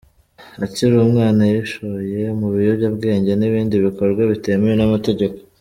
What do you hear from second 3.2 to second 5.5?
n’ibindi bikorwa bitemewe n’amategeko.